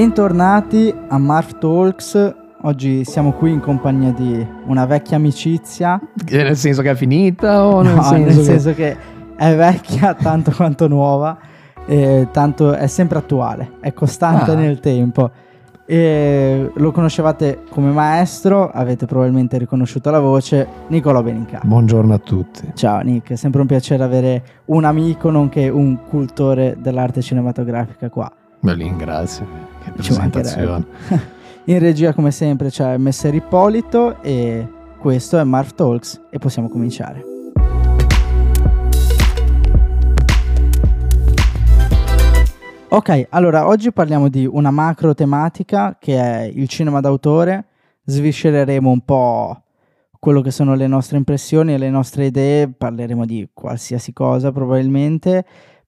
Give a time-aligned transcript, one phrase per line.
[0.00, 2.34] Bentornati a Marf Talks.
[2.64, 5.98] Oggi siamo qui in compagnia di una vecchia amicizia.
[6.28, 8.96] Eh, Nel senso che è finita o nel No, senso, nel che- senso che
[9.34, 11.38] è vecchia tanto quanto nuova,
[11.86, 14.54] e tanto è sempre attuale, è costante Ah.
[14.54, 15.30] nel tempo.
[15.86, 21.62] E lo conoscevate come maestro, avete probabilmente riconosciuto la voce, Nicolò Beninca.
[21.64, 22.70] Buongiorno a tutti.
[22.74, 28.30] Ciao Nick, è sempre un piacere avere un amico nonché un cultore dell'arte cinematografica qua.
[28.66, 29.46] Ve li ringrazio.
[29.80, 30.84] Che presentazione.
[31.66, 34.66] In regia come sempre c'è Messer Ippolito e
[34.98, 37.22] questo è Marv Talks e possiamo cominciare.
[42.88, 47.66] Ok, allora oggi parliamo di una macro tematica che è il cinema d'autore,
[48.02, 49.62] sviscereremo un po'
[50.18, 55.44] quello che sono le nostre impressioni e le nostre idee, parleremo di qualsiasi cosa probabilmente,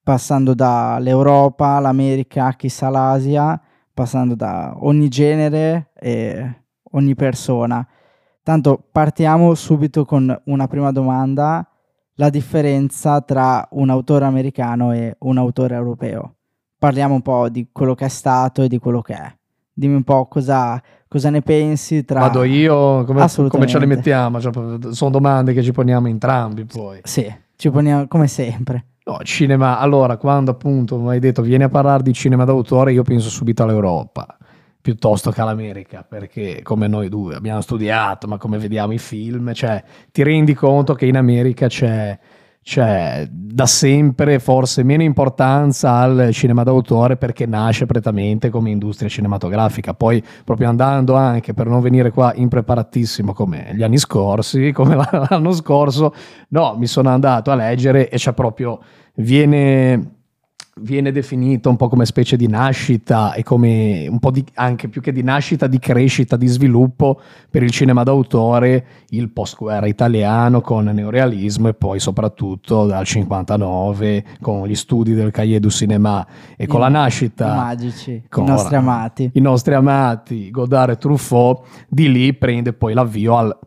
[0.08, 3.60] passando dall'Europa, l'America, chissà l'Asia,
[3.92, 7.86] passando da ogni genere e ogni persona.
[8.42, 11.68] Tanto partiamo subito con una prima domanda,
[12.14, 16.36] la differenza tra un autore americano e un autore europeo.
[16.78, 19.30] Parliamo un po' di quello che è stato e di quello che è.
[19.74, 22.20] Dimmi un po' cosa, cosa ne pensi tra...
[22.20, 24.40] Vado io, come, come ce le mettiamo?
[24.40, 27.00] Cioè, sono domande che ci poniamo entrambi poi.
[27.02, 28.86] Sì, ci poniamo come sempre.
[29.08, 33.02] No, cinema, allora, quando appunto mi hai detto vieni a parlare di cinema d'autore, io
[33.02, 34.36] penso subito all'Europa
[34.82, 39.82] piuttosto che all'America, perché come noi due abbiamo studiato, ma come vediamo i film, cioè
[40.12, 42.18] ti rendi conto che in America c'è,
[42.62, 49.94] c'è da sempre forse meno importanza al cinema d'autore perché nasce prettamente come industria cinematografica.
[49.94, 55.52] Poi proprio andando anche per non venire qua impreparatissimo come gli anni scorsi, come l'anno
[55.52, 56.12] scorso,
[56.50, 58.80] no, mi sono andato a leggere e c'è proprio
[59.14, 60.17] viene
[60.80, 65.00] viene definito un po' come specie di nascita e come un po' di, anche più
[65.00, 67.20] che di nascita, di crescita, di sviluppo
[67.50, 74.24] per il cinema d'autore, il post-guerra italiano con il neorealismo e poi soprattutto dal 59
[74.40, 76.26] con gli studi del Cahiers du Cinéma
[76.56, 79.30] e con I- la I nascita magici, con- i nostri amati.
[79.34, 83.58] i nostri amati Godard e Truffaut, di lì prende poi l'avvio al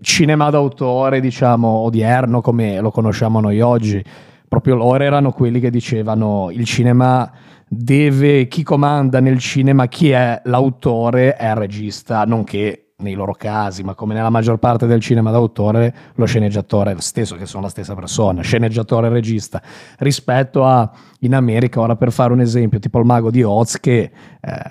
[0.00, 4.04] cinema d'autore, diciamo, odierno come lo conosciamo noi oggi.
[4.48, 7.30] Proprio loro erano quelli che dicevano il cinema
[7.68, 13.84] deve, chi comanda nel cinema, chi è l'autore è il regista, nonché nei loro casi,
[13.84, 17.94] ma come nella maggior parte del cinema d'autore, lo sceneggiatore stesso, che sono la stessa
[17.94, 19.62] persona, sceneggiatore e regista,
[19.98, 24.00] rispetto a in America, ora per fare un esempio, tipo il mago di Oz che
[24.00, 24.10] eh,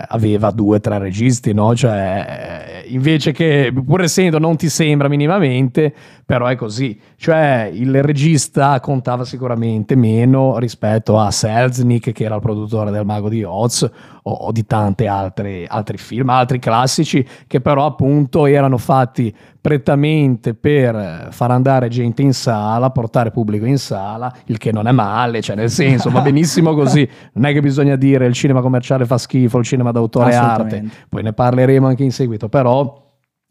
[0.10, 1.74] aveva due o tre registi, no?
[1.74, 5.94] Cioè, invece che, pur essendo non ti sembra minimamente,
[6.26, 7.00] però è così.
[7.16, 13.30] Cioè, il regista contava sicuramente meno rispetto a Selznick, che era il produttore del mago
[13.30, 13.90] di Oz,
[14.28, 20.54] o, o di tanti altri, altri film, altri classici, che però appunto erano fatti prettamente
[20.54, 25.42] per far andare gente in sala, portare pubblico in sala, il che non è male,
[25.42, 29.18] cioè nel senso va benissimo così, non è che bisogna dire il cinema commerciale fa
[29.18, 33.06] schifo, il cinema d'autore è arte, poi ne parleremo anche in seguito, però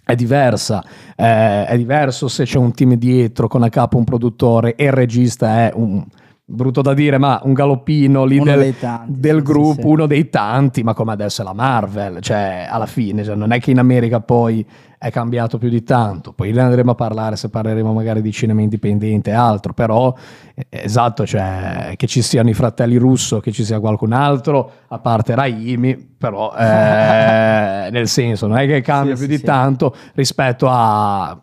[0.05, 0.85] è diversa,
[1.17, 4.93] eh, è diverso se c'è un team dietro con a capo un produttore e il
[4.93, 6.05] regista è un
[6.49, 9.87] brutto da dire, ma un galoppino lì del, tanti, del gruppo, sì.
[9.87, 13.59] uno dei tanti, ma come adesso è la Marvel, cioè alla fine, cioè, non è
[13.59, 14.65] che in America poi
[14.97, 18.61] è cambiato più di tanto, poi ne andremo a parlare se parleremo magari di cinema
[18.61, 20.15] indipendente e altro, però
[20.55, 24.99] eh, esatto, cioè che ci siano i fratelli russo, che ci sia qualcun altro, a
[25.01, 29.95] parte Raimi, però eh, nel senso non è che cambia Sì, più sì, di tanto
[30.15, 31.39] rispetto a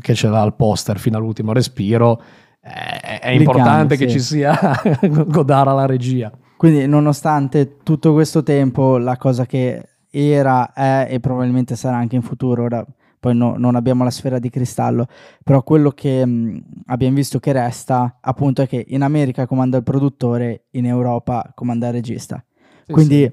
[0.00, 2.20] che ce l'ha il poster fino all'ultimo respiro.
[2.62, 4.18] Eh, È, Lì importante cambia, che sì.
[4.18, 4.58] ci sia
[5.26, 6.30] Godard alla regia.
[6.56, 12.22] Quindi nonostante tutto questo tempo, la cosa che era, è e probabilmente sarà anche in
[12.22, 12.84] futuro, ora
[13.18, 15.06] poi no- non abbiamo la sfera di cristallo,
[15.44, 19.82] però quello che mh, abbiamo visto che resta appunto è che in America comanda il
[19.82, 22.42] produttore, in Europa comanda il regista.
[22.86, 23.30] Quindi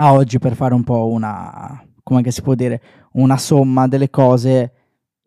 [0.00, 2.80] a oggi per fare un po' una, come si può dire,
[3.12, 4.72] una somma delle cose,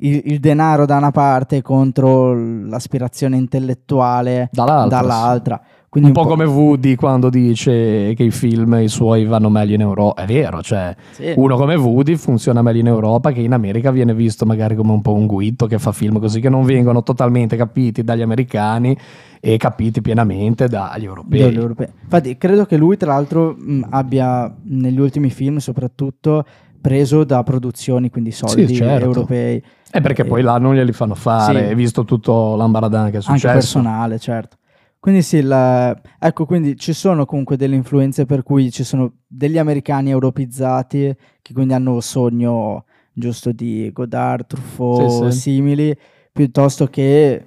[0.01, 5.61] il, il denaro da una parte contro l'aspirazione intellettuale dall'altra, dall'altra.
[5.91, 9.81] Quindi Un po' come Woody quando dice che i film i suoi vanno meglio in
[9.81, 10.21] Europa.
[10.21, 11.33] È vero, cioè Sì.
[11.35, 15.01] uno come Woody funziona meglio in Europa che in America viene visto magari come un
[15.01, 18.97] po' un guitto che fa film così che non vengono totalmente capiti dagli americani
[19.41, 21.53] e capiti pienamente dagli europei.
[21.53, 21.87] europei.
[22.03, 26.45] Infatti, credo che lui, tra l'altro, mh, abbia negli ultimi film soprattutto
[26.81, 29.05] preso da produzioni, quindi soldi certo.
[29.05, 31.75] europei, E perché Eh, poi là non glieli fanno fare, sì.
[31.75, 33.53] visto tutto l'ambaradan che è anche successo.
[33.53, 34.57] personale, certo.
[34.99, 39.57] Quindi sì, la, ecco, quindi ci sono comunque delle influenze per cui ci sono degli
[39.57, 45.39] americani europeizzati che quindi hanno il sogno giusto di Godard, Truffaut, Sì, sì.
[45.39, 45.97] simili,
[46.31, 47.43] piuttosto che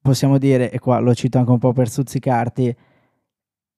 [0.00, 2.74] possiamo dire, e qua lo cito anche un po' per stuzzicarti,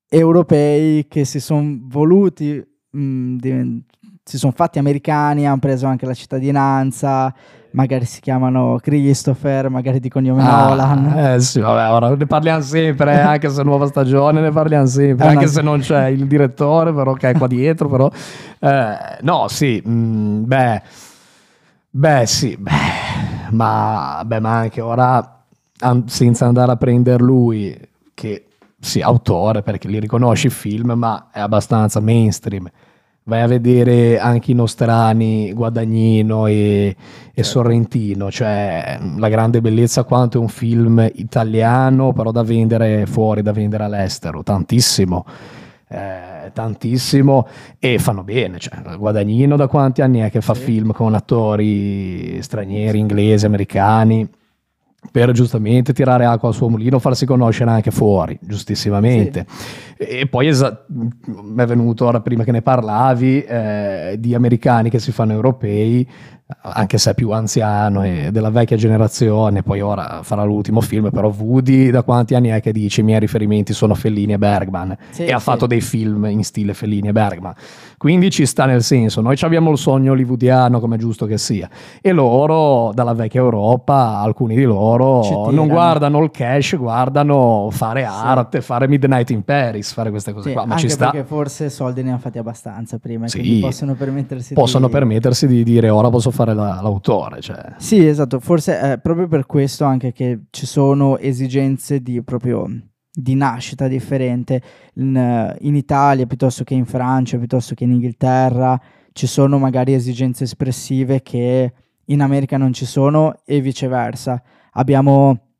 [0.09, 3.85] europei che si sono voluti, mh, diven-
[4.25, 7.33] si sono fatti americani, hanno preso anche la cittadinanza,
[7.73, 11.07] magari si chiamano Christopher, magari di cognome Nolan.
[11.07, 14.87] Ah, eh sì, vabbè, ora ne parliamo sempre, anche se è nuova stagione ne parliamo
[14.87, 18.11] sempre, Eh, anche se non c'è il direttore, però che è qua dietro, però.
[18.61, 20.83] Eh, no, sì, mm, beh,
[21.91, 22.71] beh, sì, beh,
[23.51, 25.45] ma, beh, ma anche ora,
[25.81, 27.77] an- senza andare a prendere lui,
[28.15, 28.47] che
[28.79, 32.69] sì, autore, perché li riconosci film, ma è abbastanza mainstream.
[33.25, 36.97] Vai a vedere anche i nostrani, Guadagnino e, e
[37.35, 37.43] Certo.
[37.51, 43.53] Sorrentino, cioè la grande bellezza quanto è un film italiano, però da vendere fuori, da
[43.53, 45.25] vendere all'estero, tantissimo.
[45.89, 47.47] eh, tantissimo
[47.79, 48.59] e fanno bene.
[48.59, 50.63] Cioè, Guadagnino da quanti anni è che fa Sì.
[50.63, 54.29] film con attori stranieri, inglesi, americani?
[55.11, 59.45] Per giustamente tirare acqua al suo mulino, farsi conoscere anche fuori, giustissimamente.
[59.97, 65.01] E poi esa- mi è venuto ora prima che ne parlavi eh, di americani che
[65.01, 66.09] si fanno europei,
[66.61, 71.33] anche se è più anziano e della vecchia generazione, poi ora farà l'ultimo film, però
[71.37, 75.25] Woody da quanti anni è che dice i miei riferimenti sono Fellini e Bergman Sì,
[75.25, 75.45] e ha sì.
[75.45, 77.55] fatto dei film in stile Fellini e Bergman.
[77.97, 81.69] Quindi ci sta nel senso, noi abbiamo il sogno hollywoodiano come è giusto che sia
[82.01, 88.61] e loro dalla vecchia Europa, alcuni di loro non guardano il cash, guardano fare arte,
[88.61, 91.11] fare Midnight in Paris, fare queste cose qua, ma ci sta.
[91.11, 93.27] perché forse soldi ne hanno fatti abbastanza prima,
[93.61, 94.93] possono permettersi Possono di...
[94.93, 97.75] permettersi di dire ora posso fare la- l'autore, cioè.
[97.77, 102.67] Sì, esatto, forse è proprio per questo anche che ci sono esigenze di proprio
[103.15, 104.63] di nascita differente
[104.95, 108.81] in, in Italia piuttosto che in Francia, piuttosto che in Inghilterra,
[109.13, 111.73] ci sono magari esigenze espressive che
[112.07, 114.43] in America non ci sono e viceversa.
[114.73, 115.53] Abbiamo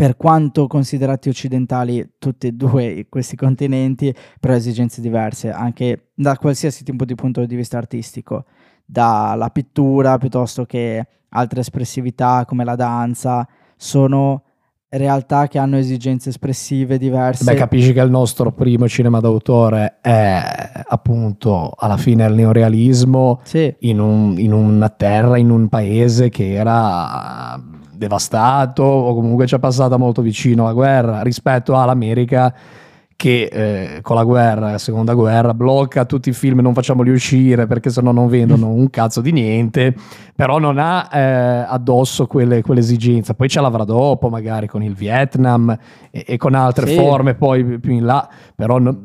[0.00, 6.84] per quanto considerati occidentali tutti e due questi continenti, però esigenze diverse anche da qualsiasi
[6.84, 8.44] tipo di punto di vista artistico
[8.90, 13.46] dalla pittura piuttosto che altre espressività come la danza,
[13.76, 14.42] sono
[14.88, 17.44] realtà che hanno esigenze espressive diverse.
[17.44, 20.42] Beh, capisci che il nostro primo cinema d'autore è
[20.88, 26.54] appunto alla fine il neorealismo sì, in, un- in una terra, in un paese che
[26.54, 32.52] era devastato o comunque ci è passata molto vicino la guerra rispetto all'America
[33.20, 37.66] che eh, con la guerra, la seconda guerra, blocca tutti i film, non facciamoli uscire
[37.66, 39.94] perché sennò non vendono un cazzo di niente,
[40.34, 43.34] però non ha eh, addosso quelle, quell'esigenza.
[43.34, 45.76] Poi ce l'avrà dopo, magari con il Vietnam
[46.10, 46.94] e, e con altre Sì.
[46.94, 48.26] forme poi più in là,
[48.56, 48.98] però no-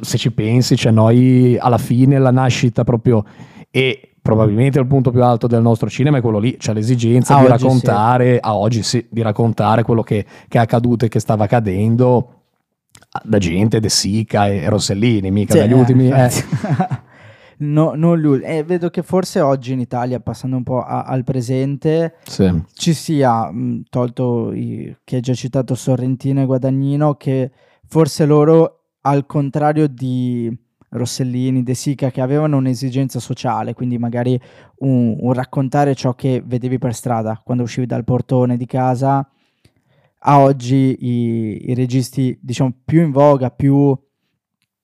[0.00, 3.22] se ci pensi, cioè noi alla fine la nascita proprio
[3.70, 7.42] e probabilmente il punto più alto del nostro cinema è quello lì, cioè l'esigenza A
[7.42, 11.44] di raccontare, a oggi sì, di raccontare quello che, che è accaduto e che stava
[11.44, 12.34] accadendo
[13.24, 16.04] da gente, De Sica e Rossellini, mica Sì, dagli eh, ultimi.
[16.04, 16.24] eh.
[16.24, 16.98] infatti.
[17.62, 18.40] No, non lui.
[18.40, 22.50] E vedo che forse oggi in Italia, passando un po' a- al presente, Sì.
[22.72, 27.50] ci sia, mh, tolto i, che hai già citato Sorrentino e Guadagnino, che
[27.86, 30.50] forse loro, al contrario di
[30.88, 34.40] Rossellini, De Sica, che avevano un'esigenza sociale, quindi magari
[34.78, 39.28] un, un raccontare ciò che vedevi per strada quando uscivi dal portone di casa,
[40.22, 43.96] a oggi i, i registi, diciamo, più in voga, più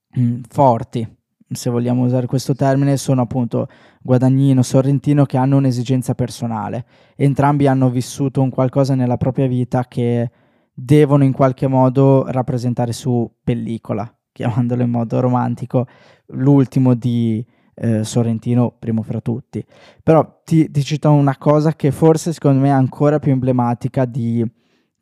[0.09, 1.16] mh, forti,
[1.49, 3.69] se vogliamo usare questo termine, sono appunto
[4.02, 6.87] Guadagnino, Sorrentino che hanno un'esigenza personale.
[7.14, 10.31] Entrambi hanno vissuto un qualcosa nella propria vita che
[10.73, 15.87] devono in qualche modo rappresentare su pellicola, chiamandolo in modo romantico,
[16.28, 19.64] l'ultimo di eh, Sorrentino, primo fra tutti.
[20.02, 24.45] Però ti, ti cito una cosa che forse secondo me è ancora più emblematica di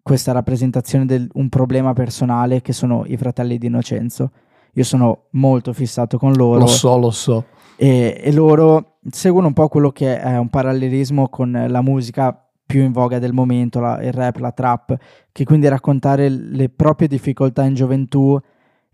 [0.05, 4.31] questa rappresentazione di un problema personale che sono i fratelli di Innocenzo.
[4.75, 7.47] Io sono molto fissato con loro Lo so, lo so.
[7.77, 12.83] e, e loro seguono un po' quello che è un parallelismo con la musica più
[12.83, 14.95] in voga del momento, la- il rap, la trap,
[15.33, 18.39] che quindi raccontare le proprie difficoltà in gioventù,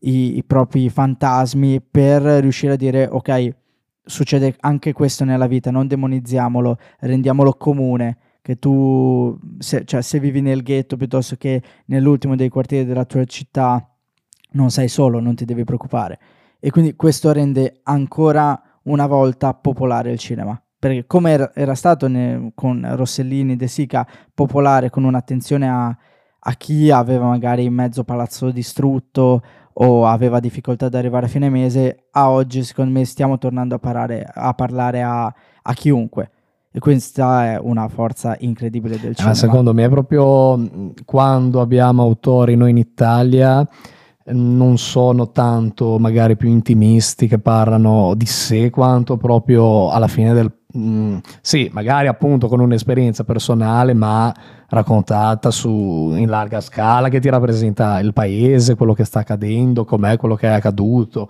[0.03, 3.55] i, i propri fantasmi, per riuscire a dire ok,
[4.05, 10.41] succede anche questo nella vita, non demonizziamolo, rendiamolo comune, che tu, se, cioè, se vivi
[10.41, 13.87] nel ghetto piuttosto che nell'ultimo dei quartieri della tua città,
[14.53, 16.19] non sei solo, non ti devi preoccupare.
[16.59, 20.61] E quindi questo rende ancora una volta popolare il cinema.
[20.79, 25.97] Perché come era, stato ne- con Rossellini, De Sica, popolare con un'attenzione a-
[26.43, 29.43] a chi aveva magari mezzo palazzo distrutto
[29.75, 33.79] o aveva difficoltà ad arrivare a fine mese, a oggi secondo me stiamo tornando a,
[33.79, 36.31] parare, a parlare a, a chiunque.
[36.73, 39.33] E questa è una forza incredibile del cinema.
[39.33, 43.67] Ah, secondo me è proprio quando abbiamo autori noi in Italia
[44.33, 50.53] non sono tanto magari più intimisti che parlano di sé quanto proprio alla fine del
[50.77, 54.33] Mm, sì, magari appunto con un'esperienza personale, ma
[54.69, 60.17] raccontata su, in larga scala che ti rappresenta il paese, quello che sta accadendo, com'è
[60.17, 61.29] quello che è accaduto.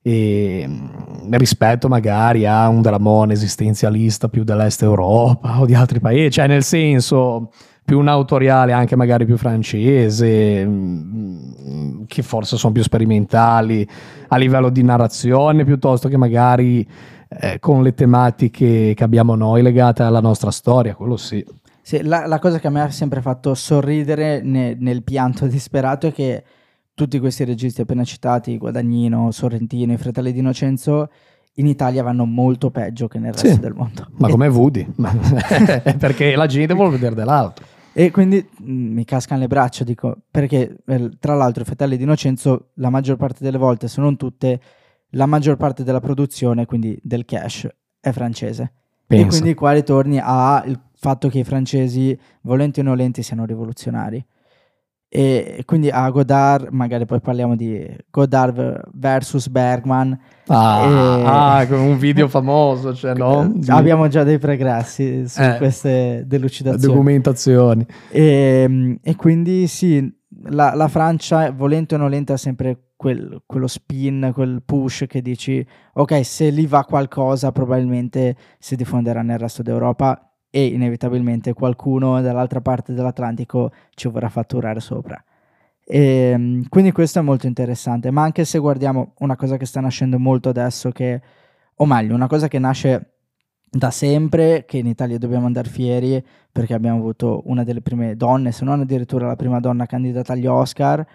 [0.00, 6.30] E, mm, rispetto magari a un dramone esistenzialista più dell'est Europa o di altri paesi,
[6.30, 7.50] cioè nel senso
[7.84, 13.88] più un autoriale, anche magari più francese, mm, che forse sono più sperimentali
[14.28, 16.86] a livello di narrazione piuttosto che magari
[17.28, 21.44] eh, con le tematiche che abbiamo noi legate alla nostra storia, quello sì.
[21.80, 26.08] sì la, la, cosa che a me ha sempre fatto sorridere ne, nel pianto disperato
[26.08, 26.44] è che
[26.98, 31.08] tutti questi registi appena citati, Guadagnino, Sorrentino, i fratelli di Innocenzo,
[31.54, 34.08] in Italia vanno molto peggio che nel resto sì, del mondo.
[34.16, 34.84] Ma come Woody,
[35.96, 37.64] perché la gente vuole vedere dell'altro.
[37.92, 41.96] E quindi mh, mm, mi cascano le braccia, dico, perché eh, tra l'altro i fratelli
[41.96, 44.60] di Innocenzo la maggior parte delle volte, se non tutte,
[45.10, 47.68] la maggior parte della produzione, quindi del cash,
[48.00, 48.72] è francese.
[49.06, 49.24] Penso.
[49.24, 54.24] E quindi qua ritorni al fatto che i francesi, volenti o nolenti, siano rivoluzionari.
[55.10, 60.18] E quindi a Godard, magari poi parliamo di Godard versus Bergman.
[60.48, 61.70] Ah, e...
[61.70, 63.54] ah un video famoso, cioè, no?
[63.68, 66.92] Abbiamo già dei pregressi su eh, queste delucidazioni.
[66.92, 67.86] Documentazioni.
[68.10, 70.14] E, e quindi sì,
[70.50, 75.66] la, la Francia, volente o nolente, ha sempre quel, quello spin, quel push che dici,
[75.94, 82.60] ok, se lì va qualcosa probabilmente si diffonderà nel resto d'Europa e inevitabilmente qualcuno dall'altra
[82.60, 85.22] parte dell'Atlantico ci vorrà fatturare sopra.
[85.84, 86.00] E,
[86.32, 90.18] ehm, quindi questo è molto interessante, ma anche se guardiamo una cosa che sta nascendo
[90.18, 91.20] molto adesso, che,
[91.74, 93.12] o meglio, una cosa che nasce
[93.70, 98.52] da sempre, che in Italia dobbiamo andare fieri perché abbiamo avuto una delle prime donne,
[98.52, 101.06] se non addirittura la prima donna candidata agli Oscar,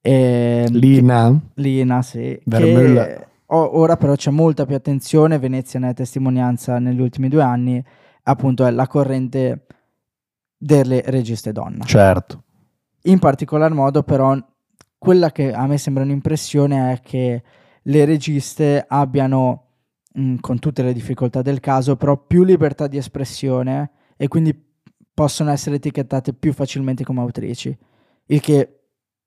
[0.00, 1.30] eh, Lina.
[1.30, 2.40] Che, Lina, sì.
[2.48, 7.84] Che, ora però c'è molta più attenzione, Venezia ne è testimonianza negli ultimi due anni,
[8.28, 9.66] appunto è la corrente
[10.56, 11.84] delle registe donna.
[11.84, 12.44] Certo.
[13.02, 14.36] In particolar modo però
[14.98, 17.42] quella che a me sembra un'impressione è che
[17.80, 19.66] le registe abbiano,
[20.12, 24.66] mh, mm, con tutte le difficoltà del caso, però più libertà di espressione e quindi
[25.14, 27.76] possono essere etichettate più facilmente come autrici,
[28.26, 28.80] il che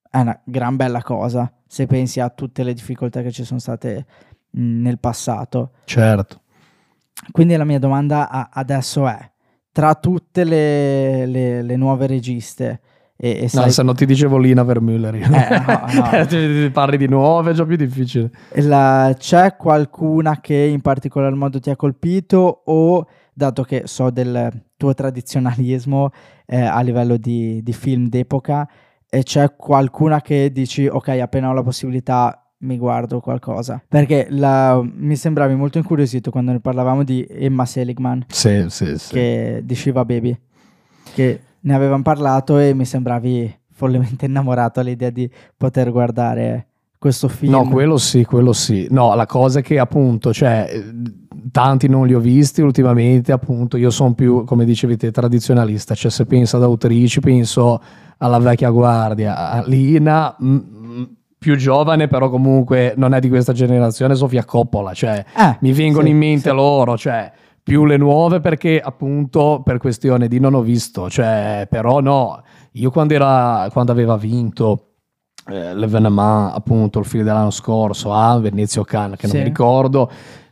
[0.10, 4.05] è una gran bella cosa se pensi a tutte le difficoltà che ci sono state
[4.51, 5.72] mh, nel passato.
[5.86, 6.40] Certo.
[7.32, 9.32] Quindi la mia domanda adesso è,
[9.72, 12.82] tra tutte le, le, le nuove registe,
[13.15, 13.65] e, e sai...
[13.65, 15.13] No, se no ti dicevo Lina Vermüller.
[15.15, 16.70] Eh, no, no.
[16.74, 18.32] Parli di nuove, è già più difficile.
[18.56, 24.63] La, c'è qualcuna che in particolar modo ti ha colpito o, dato che so del
[24.75, 26.10] tuo tradizionalismo
[26.48, 28.68] eh, a livello di, di film d'epoca,
[29.08, 33.82] e c'è qualcuna che dici ok appena ho la possibilità mi guardo qualcosa.
[33.88, 38.25] Perché la, mi sembravi molto incuriosito quando ne parlavamo di Emma Seligman.
[38.27, 39.13] Sì, sì, sì.
[39.13, 40.38] che di Shiva Baby.
[41.13, 47.51] Che ne avevamo parlato e mi sembravi follemente innamorato all'idea di poter guardare questo film.
[47.51, 48.88] No quello sì quello sì.
[48.91, 50.70] No la cosa è che appunto cioè
[51.51, 55.96] tanti non li ho visti ultimamente appunto io sono più come dicevi te tradizionalista.
[55.96, 57.82] Cioè se penso ad autrici penso
[58.18, 59.63] alla vecchia guardia.
[59.65, 60.81] Lina, m- m-
[61.41, 66.05] più giovane, però comunque non è di questa generazione, Sofia Coppola, cioè eh, mi vengono
[66.05, 66.55] sì, in mente sì.
[66.55, 67.31] loro, cioè
[67.63, 72.43] più le nuove perché appunto per questione di non ho visto, cioè però no,
[72.74, 74.89] io quando, era, quando aveva vinto
[75.48, 79.33] eh, l'Evenement, appunto il film dell'anno scorso a Venezia Cannes, che sì.
[79.33, 80.12] non mi ricordo,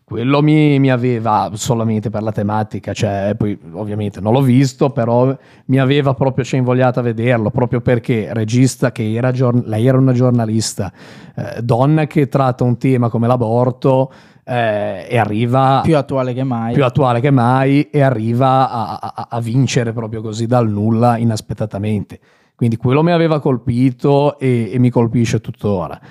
[0.09, 5.37] quello mi, mi, aveva solamente per la tematica, cioè poi ovviamente non l'ho visto, però
[5.65, 9.31] mi aveva proprio invogliato a vederlo, proprio perché regista che era,
[9.65, 10.91] lei era una giornalista,
[11.35, 14.11] eh, donna che tratta un tema come l'aborto
[14.43, 15.81] eh, e arriva...
[15.83, 16.73] Più attuale che mai.
[16.73, 22.19] Più attuale che mai e arriva a, a, a vincere proprio così dal nulla inaspettatamente.
[22.55, 26.01] Quindi quello mi aveva colpito e, e mi colpisce tuttora.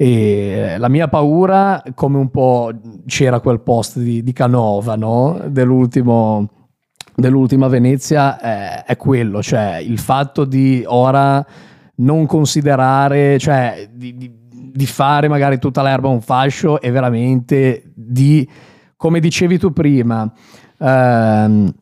[0.00, 2.70] E la mia paura, come un po'
[3.04, 5.40] c'era quel post di, di Canova, no?
[5.48, 6.48] dell'ultimo,
[7.16, 11.44] dell'ultima Venezia, è, è, quello, cioè il fatto di ora
[11.96, 18.48] non considerare, cioè di, di, di fare magari tutta l'erba un fascio e veramente di,
[18.94, 20.32] come dicevi tu prima,
[20.78, 21.74] ehm,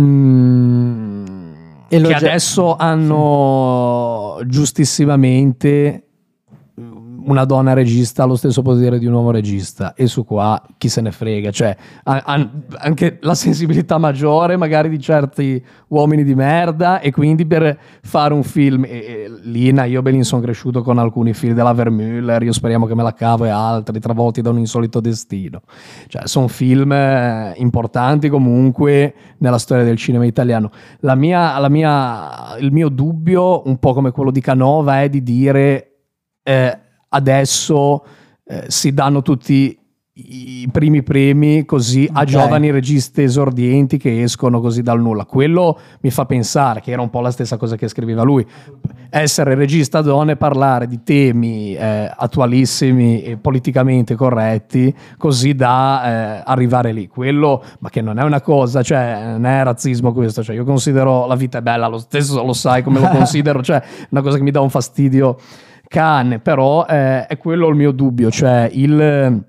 [0.00, 1.24] mm,
[1.86, 6.06] che adesso hanno giustissimamente
[7.26, 9.94] una donna regista ha lo stesso potere di un uomo regista.
[9.94, 14.88] E su qua chi se ne frega, cioè ha, ha anche la sensibilità maggiore magari
[14.88, 17.00] di certi uomini di merda.
[17.00, 21.32] E quindi per fare un film, e, e, Lina, io Belin sono cresciuto con alcuni
[21.34, 25.00] film della Vermüller, io speriamo che me la cavo e altri, travolti da un insolito
[25.00, 25.62] destino,
[26.08, 30.70] cioè sono film eh, importanti comunque nella storia del cinema italiano.
[31.00, 35.22] La mia, la mia, il mio dubbio, un po' come quello di Canova, è di
[35.22, 35.86] dire...
[36.42, 36.81] Eh,
[37.14, 38.04] adesso
[38.44, 39.78] eh, si danno tutti
[40.14, 45.24] i primi premi così a giovani registi esordienti che escono così dal nulla.
[45.24, 48.46] Quello mi fa pensare che era un po' la stessa cosa che scriveva lui.
[49.08, 56.42] Essere regista donna e parlare di temi eh, attualissimi e politicamente corretti così da eh,
[56.44, 57.08] arrivare lì.
[57.08, 61.26] Quello, ma che non è una cosa, cioè non è razzismo questo, cioè io considero
[61.26, 64.42] la vita è bella, lo stesso lo sai come lo considero, cioè una cosa che
[64.42, 65.38] mi dà un fastidio
[65.92, 69.44] cane, però eh, è quello il mio dubbio, cioè il,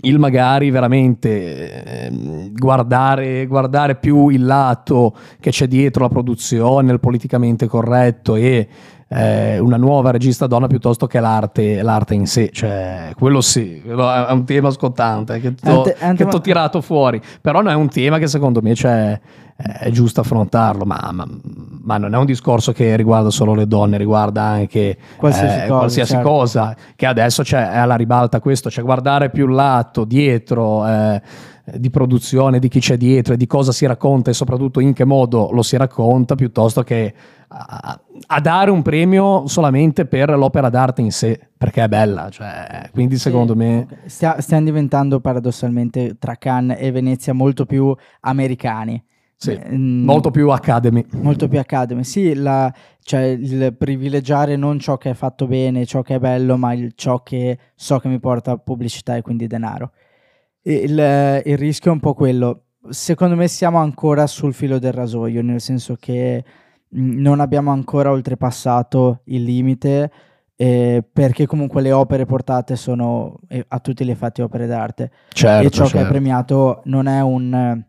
[0.00, 6.98] il magari veramente eh, guardare, guardare, più il lato che c'è dietro la produzione, il
[6.98, 8.66] politicamente corretto e
[9.08, 14.12] eh, una nuova regista donna piuttosto che l'arte, l'arte in sé, cioè quello sì, quello
[14.12, 18.26] è un tema scottante che ti ho tirato fuori, però non è un tema che
[18.26, 19.18] secondo me c'è
[19.60, 21.26] è giusto affrontarlo, ma, ma,
[21.82, 25.78] ma, non è un discorso che riguarda solo le donne, riguarda anche qualsiasi, eh, cosa,
[25.78, 26.28] qualsiasi certo.
[26.28, 31.20] cosa, che adesso è alla ribalta questo, cioè guardare più lato dietro eh,
[31.76, 35.04] di produzione, di chi c'è dietro e di cosa si racconta e soprattutto in che
[35.04, 37.14] modo lo si racconta, piuttosto che
[37.48, 42.88] a, a dare un premio solamente per l'opera d'arte in sé, perché è bella, cioè,
[42.92, 43.86] quindi secondo sì, me...
[44.06, 49.02] Stia, stiamo diventando paradossalmente tra Cannes e Venezia molto più americani
[49.40, 51.06] sì, mm, molto più Academy.
[51.12, 56.02] Molto più Academy, sì, la, cioè il privilegiare non ciò che è fatto bene, ciò
[56.02, 59.92] che è bello, ma il, ciò che so che mi porta pubblicità e quindi denaro.
[60.72, 62.64] Il, il rischio è un po' quello.
[62.88, 66.44] Secondo me siamo ancora sul filo del rasoio, nel senso che
[66.96, 70.10] mm, non abbiamo ancora oltrepassato il limite
[70.60, 75.66] eh, perché comunque le opere portate sono eh, a tutti gli effetti opere d'arte certo,
[75.66, 75.92] e ciò certo.
[75.92, 76.08] che è certo.
[76.08, 77.84] premiato non è un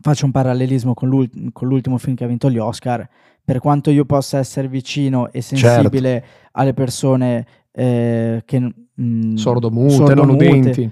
[0.00, 3.06] faccio un parallelismo con, l'ult- con, l'ultimo film che ha vinto gli Oscar,
[3.44, 6.48] per quanto io possa essere vicino e sensibile certo.
[6.52, 8.60] alle persone eh, che...
[8.60, 10.90] Mh, mm, sordomute, sordomute, non udenti.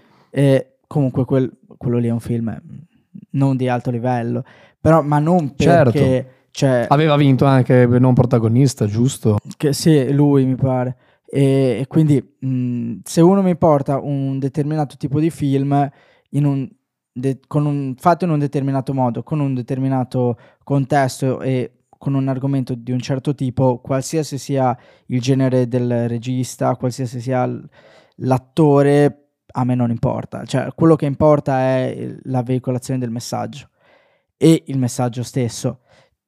[0.87, 2.77] Comunque quel, quello lì è un film mm,
[3.31, 4.45] non di alto livello,
[4.81, 5.99] però, ma non perché...
[5.99, 6.35] Certo.
[6.57, 9.37] Cioè, Aveva vinto anche non protagonista, giusto?
[9.59, 10.97] Che, sì, lui mi pare.
[11.27, 15.87] E, e quindi mh, mm, se uno mi porta un determinato tipo di film
[16.31, 16.67] in un
[17.17, 22.75] de- un, fatto in un determinato modo, con un determinato contesto e con un argomento
[22.75, 27.51] di un certo tipo, qualsiasi sia il genere del regista, qualsiasi sia
[28.17, 29.26] l'attore,
[29.59, 30.45] a me non importa.
[30.45, 33.69] Cioè, quello che importa è la veicolazione del messaggio
[34.37, 35.81] e il messaggio stesso.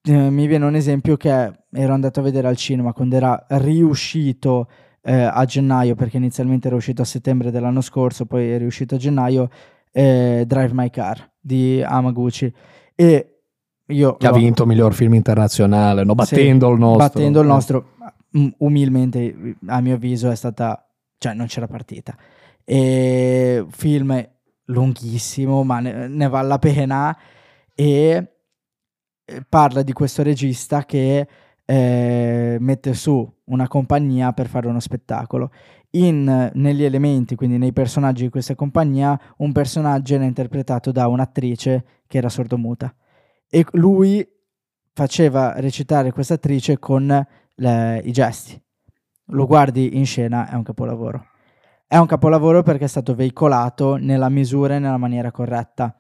[0.02, 4.68] Eh, mi viene un esempio che ero andato a vedere al cinema quando era riuscito
[5.02, 8.98] eh, a gennaio, perché inizialmente era uscito a settembre dell'anno scorso, poi è riuscito a
[8.98, 9.50] gennaio
[9.92, 12.52] eh, Drive My Car di Amaguchi
[12.94, 13.32] e
[13.86, 16.14] io che ha vinto miglior film internazionale no?
[16.14, 17.48] battendo sì, il nostro battendo il eh.
[17.48, 17.86] nostro
[18.58, 20.86] umilmente a mio avviso è stata
[21.16, 22.14] cioè non c'era partita
[22.70, 24.28] e film
[24.64, 27.18] lunghissimo ma ne, ne vale la pena
[27.74, 28.32] e
[29.48, 31.26] parla di questo regista che
[31.64, 35.50] eh, mette su una compagnia per fare uno spettacolo
[35.92, 41.84] in, negli elementi, quindi nei personaggi di questa compagnia, un personaggio era interpretato da un'attrice
[42.06, 42.94] che era sordomuta
[43.48, 44.26] e lui
[44.92, 48.60] faceva recitare questa attrice con le, i gesti.
[49.30, 51.27] Lo guardi in scena, è un capolavoro.
[51.90, 55.98] È un capolavoro perché è stato veicolato nella misura e nella maniera corretta.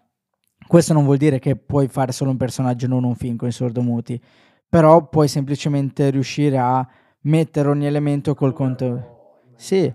[0.66, 3.52] Questo non vuol dire che puoi fare solo un personaggio non un film con i
[3.52, 4.20] sordomuti,
[4.68, 6.86] però puoi semplicemente riuscire a
[7.22, 9.90] mettere ogni elemento col conto sì.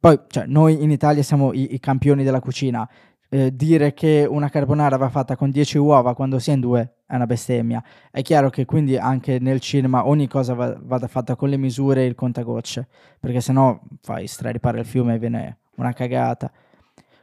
[0.00, 2.88] Poi, cioè, noi in Italia siamo i, i campioni della cucina.
[3.28, 6.94] Eh, dire che una carbonara va fatta con 10 uova quando si è in due
[7.10, 7.82] è una bestemmia.
[8.08, 12.02] È chiaro che quindi anche nel cinema ogni cosa va, vada fatta con le misure
[12.02, 12.86] e il contagocce,
[13.18, 16.52] perché sennò fai straripare il fiume e viene una cagata.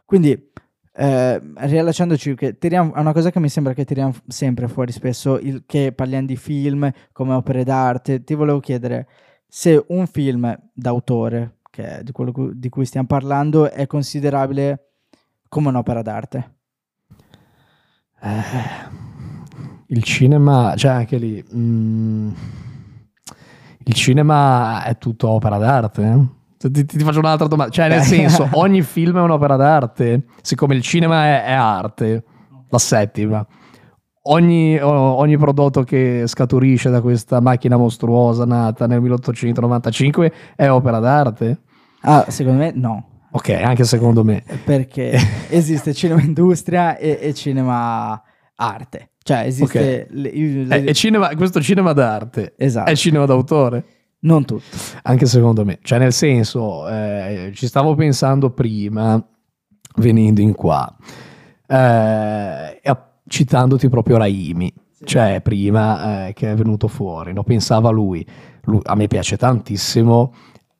[0.04, 0.52] Quindi,
[0.94, 5.40] eh, riallacciandoci, che tiriamo, è una cosa che mi sembra che tiriamo sempre fuori spesso,
[5.40, 8.26] il, che parliamo di film come opere d'arte.
[8.26, 9.08] Ti volevo chiedere
[9.48, 14.90] se un film d'autore che è di quello di cui stiamo parlando, è considerabile
[15.48, 16.56] come un'opera d'arte?
[18.20, 19.07] Eh,
[19.88, 22.30] il cinema, cioè anche lì, mm,
[23.86, 26.02] il cinema è tutto opera d'arte.
[26.04, 26.36] eh?
[26.70, 30.82] Ti, ti- faccio un'altra domanda, cioè nel senso, ogni film è un'opera d'arte, siccome il
[30.82, 32.24] cinema è, è arte,
[32.70, 33.46] la settima.
[34.30, 41.62] Ogni, ogni prodotto che scaturisce da questa macchina mostruosa nata nel 1895 è opera d'arte?
[42.02, 44.44] Ah, secondo me no, Ok, anche secondo me.
[44.66, 45.18] perché
[45.50, 48.22] esiste cinema industria e, e cinema
[48.56, 49.12] arte.
[49.28, 50.08] Cioè esiste...
[50.12, 53.84] le- il- È, è cinema- questo cinema d'arte Esatto, è cinema d'autore?
[54.20, 54.64] non tutto.
[55.04, 59.22] Anche secondo me, cioè nel senso, eh, ci stavo pensando prima,
[59.98, 60.96] venendo in qua,
[61.68, 62.80] eh,
[63.28, 67.44] citandoti proprio Raimi, cioè prima eh, che è venuto fuori, no?
[67.44, 68.26] pensava lui,
[68.64, 70.34] Lui- a me piace tantissimo,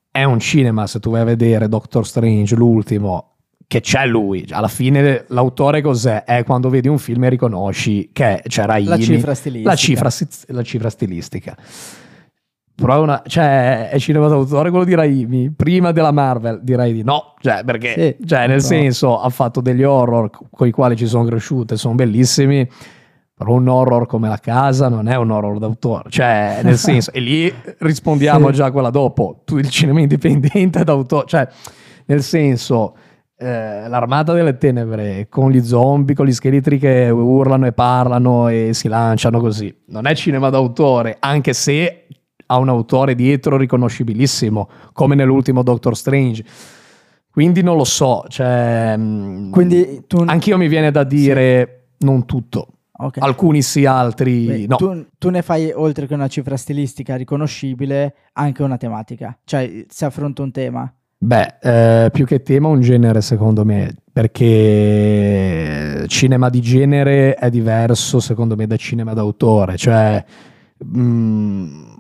[0.10, 3.37] è un cinema, se tu vai a vedere Doctor Strange, l'ultimo,
[3.68, 6.24] che c'è lui, alla fine l'autore cos'è?
[6.24, 9.70] È quando vedi un film e riconosci che c'è Raimi, La cifra stilistica.
[9.70, 10.10] la cifra,
[10.48, 11.58] la cifra stilistica.
[12.80, 15.52] Però è, una, cioè, è cinema d'autore quello di Raimi.
[15.52, 17.34] Prima della Marvel direi di no.
[17.40, 21.08] Cioè, perché, Sì, cioè, nel però- senso, ha fatto degli horror con i quali ci
[21.08, 22.70] sono cresciute, sono bellissimi.
[23.34, 26.10] Però un horror come La Casa non è un horror d'autore.
[26.12, 28.54] Cioè, nel senso, e lì rispondiamo Sì.
[28.54, 29.42] già a quella dopo.
[29.44, 31.26] Tu il cinema indipendente d'autore.
[31.26, 31.48] Cioè,
[32.06, 32.96] nel senso,
[33.40, 38.72] eh, l'armata delle tenebre con gli zombie, con gli scheletri che urlano e parlano e
[38.74, 39.74] si lanciano così.
[39.88, 42.08] Non è cinema d'autore, anche se
[42.48, 46.44] ha un autore dietro riconoscibilissimo, come nell'ultimo Doctor Strange.
[47.30, 50.24] Quindi non lo so, cioè, mh, Quindi tu...
[50.26, 52.68] anch'io mi viene da dire non tutto.
[52.92, 53.20] ok.
[53.20, 54.76] Alcuni sì, altri Beh, no.
[54.78, 60.06] tu, tu ne fai oltre che una cifra stilistica riconoscibile anche una tematica, cioè si
[60.06, 60.92] affronta un tema.
[61.20, 68.20] Beh, eh, più che tema un genere secondo me, perché cinema di genere è diverso
[68.20, 70.24] secondo me da cinema d'autore, cioè
[70.78, 71.96] mh,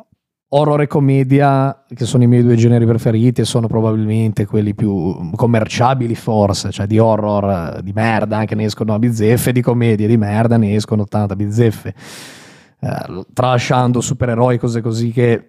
[0.49, 5.31] horror e commedia, che sono i miei due generi preferiti e sono probabilmente quelli più
[5.35, 10.05] commerciabili forse, cioè di horror eh, di merda anche ne escono a bizzeffe, di commedia
[10.05, 11.93] di merda ne escono 80 bizzeffe.
[12.79, 15.47] Eh, tralasciando supereroi, cose così che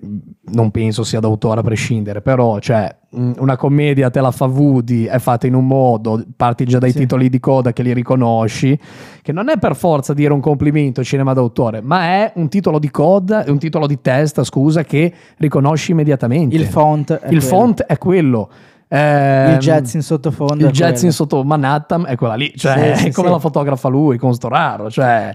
[0.53, 5.19] non penso sia d'autore a prescindere, però cioè, una commedia te la fa Woody, è
[5.19, 7.01] fatta in un modo, parti già dai Sì.
[7.01, 8.79] titoli di coda che li riconosci,
[9.21, 12.91] che non è per forza dire un complimento cinema d'autore, ma è un titolo di
[12.91, 16.57] coda, un titolo di testa, scusa, che riconosci immediatamente.
[16.57, 17.41] Il font è Il quello.
[17.43, 18.49] font è quello.
[18.89, 23.03] Ehm, il jazz in sottofondo il jazz in sotto Manhattan è quella lì, cioè Sì,
[23.05, 25.35] sì, come la fotografa lui con sto raro, cioè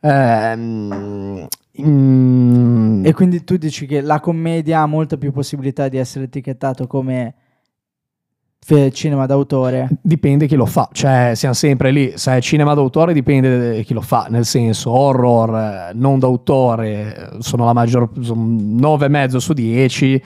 [0.00, 1.48] ehm,
[1.80, 6.86] mm, E quindi tu dici che la commedia ha molta più possibilità di essere etichettato
[6.86, 7.34] come
[8.92, 9.88] cinema d'autore.
[10.00, 13.94] dipende chi lo fa, cioè siamo sempre lì, se è cinema d'autore dipende da chi
[13.94, 20.22] lo fa, nel senso horror non d'autore sono la maggior, sono 9,5 su 10,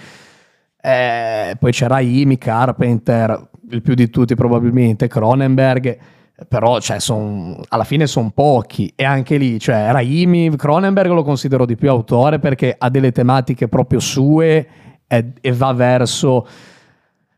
[0.83, 5.99] eh, poi c'è Raimi, Carpenter, il più di tutti probabilmente, Cronenberg,
[6.49, 11.65] però cioè, son- alla fine sono pochi e anche lì, cioè Raimi, Cronenberg lo considero
[11.65, 14.67] di più autore perché ha delle tematiche proprio sue
[15.07, 16.47] e, e va verso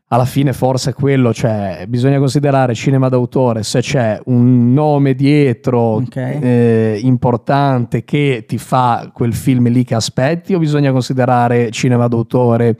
[0.09, 6.15] alla fine forse quello, cioè bisogna considerare cinema d'autore se c'è un nome dietro Ok.
[6.15, 12.77] eh, importante che ti fa quel film lì che aspetti o bisogna considerare cinema d'autore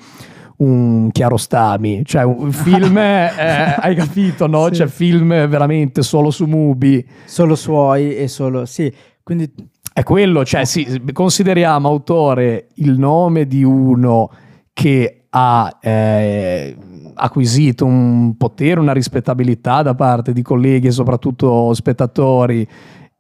[0.57, 4.67] un Chiarostami, cioè un film, eh, hai capito, no?
[4.67, 4.75] Sì.
[4.75, 7.05] Cioè film veramente solo su Mubi.
[7.25, 8.65] Solo suoi e solo...
[8.65, 8.93] Sì,
[9.23, 9.51] quindi
[9.93, 14.29] È quello, cioè sì, consideriamo autore il nome di uno
[14.73, 16.75] che ha eh,
[17.15, 22.67] acquisito un potere, una rispettabilità da parte di colleghi e soprattutto spettatori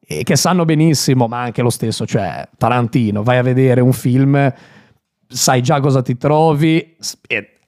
[0.09, 4.53] e che sanno benissimo, ma anche lo stesso, cioè Tarantino, vai a vedere un film,
[5.27, 6.95] sai già cosa ti trovi,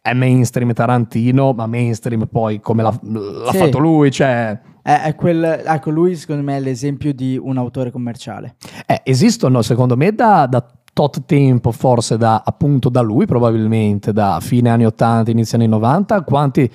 [0.01, 3.57] è mainstream Tarantino, ma mainstream poi come l'ha, l'ha Sì.
[3.57, 5.63] fatto lui, cioè è, è quel...
[5.65, 8.55] Ecco, lui secondo me è l'esempio di un autore commerciale.
[8.85, 14.39] Eh, esistono secondo me da, da tot tempo, forse da appunto da lui probabilmente, da
[14.41, 16.69] fine anni 80, inizio anni 90, quanti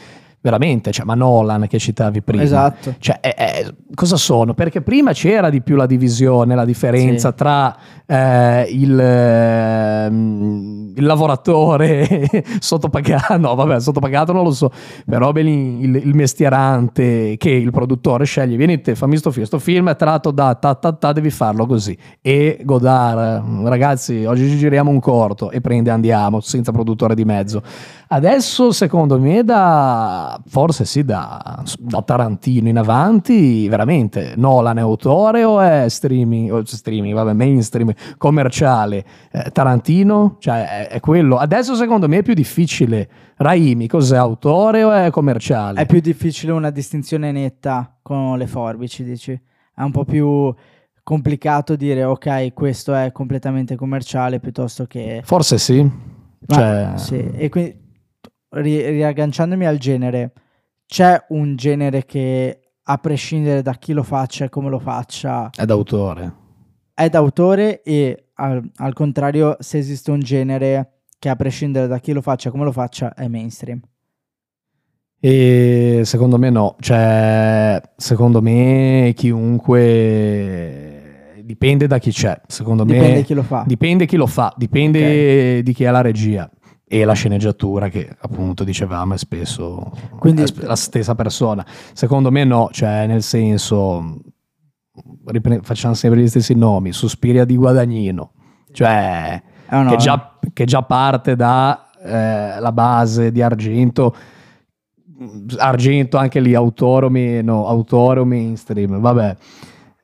[0.44, 2.42] veramente, cioè ma Nolan che citavi prima.
[2.42, 2.96] Esatto.
[2.98, 4.52] Cioè, eh, eh, cosa sono?
[4.52, 7.34] Perché prima c'era di più la divisione, la differenza Sì.
[7.34, 12.28] tra eh, il, ehm, il lavoratore
[12.60, 14.70] sottopagato, no vabbè, sottopagato non lo so,
[15.06, 19.88] però il, il mestierante che il produttore sceglie, vieni te, fammi sto film, sto film
[19.88, 21.96] è tratto da ta ta ta, devi farlo così.
[22.20, 27.62] E Godard, ragazzi, oggi ci giriamo un corto e prende andiamo, senza produttore di mezzo.
[28.08, 34.80] Adesso, secondo me, da da, forse sì, da, da, Tarantino in avanti, veramente, Nolan è
[34.80, 39.04] autore o è streaming, o streaming, vabbè, mainstream, commerciale?
[39.30, 40.36] Eh, Tarantino?
[40.38, 41.36] Cioè, è, è, quello.
[41.36, 43.08] Adesso secondo me è più difficile.
[43.36, 45.80] Raimi, cos'è, autore o è commerciale?
[45.80, 49.32] È più difficile una distinzione netta con le forbici, dici?
[49.32, 50.54] È un po' più
[51.02, 55.20] complicato dire ok, questo è completamente commerciale piuttosto che...
[55.24, 55.88] Forse sì.
[56.46, 56.92] Cioè...
[56.94, 57.30] sì.
[57.34, 57.83] E quindi
[58.54, 60.32] riagganciandomi al genere,
[60.86, 65.50] c'è un genere che a prescindere da chi lo faccia e come lo faccia...
[65.50, 66.42] È d'autore.
[66.92, 72.12] È d'autore e al, al contrario se esiste un genere che a prescindere da chi
[72.12, 73.80] lo faccia e come lo faccia è mainstream.
[75.18, 79.72] E secondo me no, cioè secondo me chiunque
[81.42, 83.64] dipende da chi c'è, secondo dipende me dipende chi lo fa.
[83.66, 85.62] Dipende chi lo fa, dipende okay.
[85.62, 86.50] di chi è la regia
[86.86, 91.64] e la sceneggiatura che appunto dicevamo è spesso Quindi, la stessa persona.
[91.92, 94.20] Secondo me no, cioè nel senso
[95.26, 98.32] ripre- facciamo sempre gli stessi nomi, Suspiria di Guadagnino,
[98.72, 104.14] cioè oh no, che, già, che, già, parte da eh, base di Argento
[105.56, 109.36] Argento anche lì autore o meno, autore o mainstream, vabbè.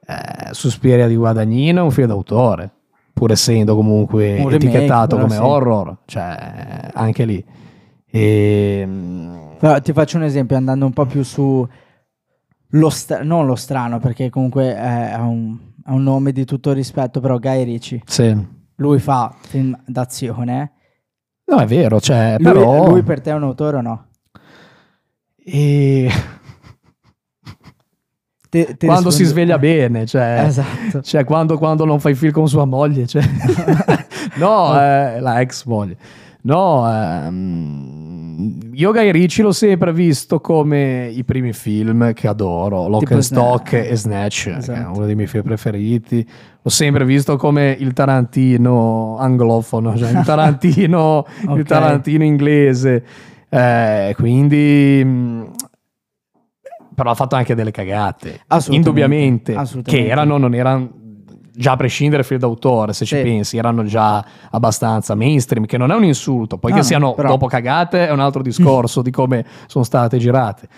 [0.06, 2.79] Eh, Suspiria di Guadagnino è un film d'autore
[3.12, 5.40] pur essendo comunque un etichettato remake, come sì.
[5.40, 7.44] horror, cioè anche lì.
[8.06, 8.78] E...
[8.82, 11.66] Ehm, però ti faccio un esempio andando un po' più su
[12.74, 17.38] lo st- non lo strano perché comunque ha un, un, nome di tutto rispetto, però
[17.38, 18.02] Guy Ricci.
[18.06, 18.58] Sì.
[18.76, 20.72] Lui fa film d'azione.
[21.44, 22.88] No, è vero, cioè, lui, però...
[22.88, 24.06] lui per te è un autore o no?
[25.36, 26.08] E
[28.50, 31.00] te, te quando si sveglia bene, cioè, esatto.
[31.00, 33.22] cioè quando, quando, non fai film con sua moglie, cioè.
[34.36, 35.96] no, eh, la ex moglie.
[36.42, 43.12] No, ehm, io Guy Ricci l'ho sempre visto come i primi film che adoro, Lock
[43.12, 43.90] and Stock Snatch.
[43.90, 44.96] e Snatch, è esatto.
[44.96, 46.26] uno dei miei film preferiti.
[46.62, 51.58] L'ho sempre visto come il Tarantino anglofono, cioè il Tarantino, okay.
[51.58, 53.04] il Tarantino inglese.
[53.48, 55.04] Eh, quindi
[57.00, 60.04] però ha fatto anche delle cagate, assolutamente, indubbiamente, assolutamente.
[60.04, 60.90] che erano, non erano
[61.54, 63.16] già a prescindere film d'autore, se sì.
[63.16, 67.14] ci pensi, erano già abbastanza mainstream, che non è un insulto, poi no, che siano
[67.14, 67.28] però...
[67.28, 70.68] dopo cagate è un altro discorso di come sono state girate.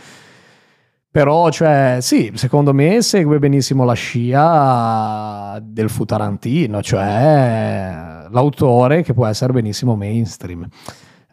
[1.10, 9.12] Però, cioè, sì, secondo me segue benissimo la scia del fu Tarantino, cioè l'autore che
[9.12, 10.68] può essere benissimo mainstream.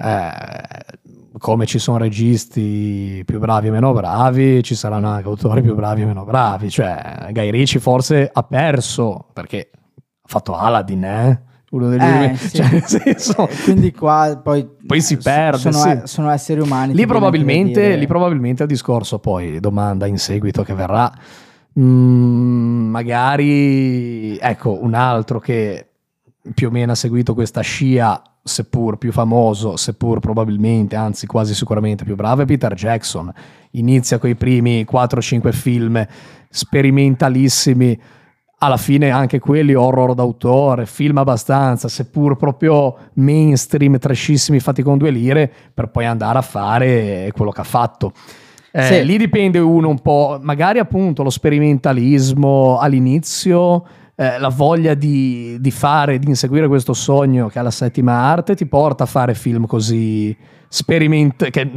[0.01, 0.31] Eh,
[1.37, 6.01] come ci sono registi più bravi e meno bravi, ci saranno anche autori più bravi
[6.01, 6.69] e meno bravi.
[6.69, 11.41] Cioè, Guy Ricci forse ha perso perché ha fatto Aladdin, eh?
[11.71, 12.49] Uno degli eh, sì.
[12.57, 13.47] cioè, nel senso...
[13.63, 15.71] Quindi qua poi, poi si perde.
[15.71, 16.01] Sono, sì.
[16.05, 16.95] sono esseri umani.
[16.95, 21.11] Lì probabilmente, lì probabilmente il discorso, poi domanda in seguito che verrà,
[21.79, 25.85] mm, magari ecco un altro che
[26.55, 32.03] più o meno ha seguito questa scia seppur più famoso, seppur probabilmente, anzi quasi sicuramente
[32.03, 33.31] più bravo, è Peter Jackson.
[33.71, 36.05] Inizia con i primi 4-5 film
[36.49, 37.99] sperimentalissimi,
[38.61, 45.11] alla fine anche quelli horror d'autore, film abbastanza, seppur proprio mainstream, trashissimi fatti con due
[45.11, 48.11] lire, per poi andare a fare quello che ha fatto.
[48.71, 49.05] Eh, sì.
[49.05, 53.85] Lì dipende uno un po', magari appunto lo sperimentalismo all'inizio
[54.19, 58.53] eh, la voglia di, di, fare, di inseguire questo sogno che è la settima arte
[58.53, 60.35] ti porta a fare film così
[60.67, 61.71] sperimenti che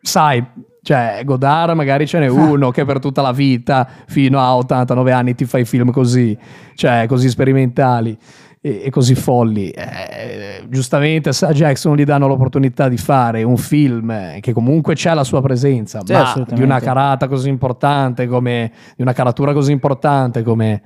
[0.00, 0.44] sai
[0.82, 5.36] cioè Godard magari ce n'è uno che per tutta la vita fino a 89 anni
[5.36, 6.36] ti fai film così
[6.74, 8.18] cioè così sperimentali
[8.66, 9.68] e, e così folli.
[9.68, 15.22] Eh, giustamente a Jackson gli danno l'opportunità di fare un film che comunque c'è la
[15.22, 20.42] sua presenza sì, ma di una carata così importante come di una caratura così importante
[20.42, 20.80] come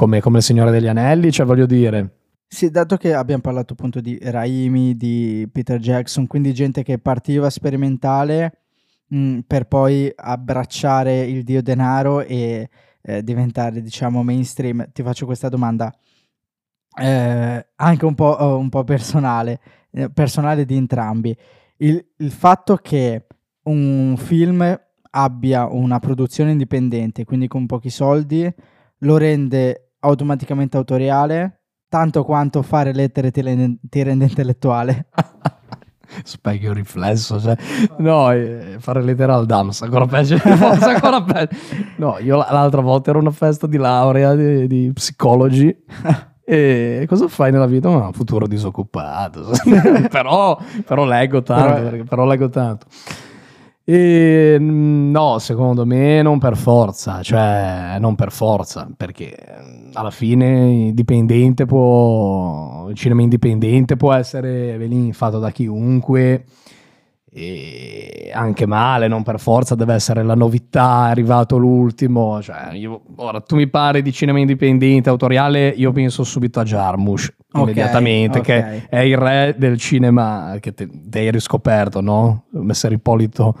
[0.00, 2.20] come, come il Signore degli Anelli, cioè voglio dire...
[2.48, 7.50] Sì, dato che abbiamo parlato appunto di Raimi, di Peter Jackson, quindi gente che partiva
[7.50, 8.60] sperimentale
[9.08, 12.70] mh, mm, per poi abbracciare il dio denaro e
[13.02, 15.94] eh, diventare, diciamo, mainstream, ti faccio questa domanda
[16.98, 19.60] eh, anche un po', oh, un po personale,
[19.90, 21.36] eh, personale di entrambi.
[21.76, 23.26] Il, il fatto che
[23.64, 28.50] un film abbia una produzione indipendente, quindi con pochi soldi,
[29.00, 35.08] lo rende automaticamente autoriale, tanto quanto fare lettere ti rende, ti rende intellettuale.
[36.24, 37.56] Specchio riflesso, cioè,
[37.98, 41.56] no, eh, fare lettere al Dams, ancora peggio, forse ancora peggio.
[41.96, 45.74] No, io l'altra volta ero una festa di laurea di, di psicologi
[46.50, 47.88] e cosa fai nella vita?
[47.88, 49.52] Un futuro disoccupato,
[50.10, 52.86] però, però leggo tanto, però leggo tanto.
[53.84, 60.10] E, mm, no, secondo me non per forza, cioè non per forza, perché mm, alla
[60.10, 64.76] fine dipendente può, il cinema indipendente può essere
[65.12, 66.44] fatto da chiunque
[67.32, 72.42] e anche male, non per forza deve essere la novità, è arrivato l'ultimo.
[72.42, 77.32] Cioè, io, ora tu mi parli di cinema indipendente, autoriale, io penso subito a Jarmusch
[77.52, 78.62] okay, immediatamente, okay.
[78.62, 82.44] che è il re del cinema che ti hai riscoperto, no?
[82.50, 83.54] Messer Ippolito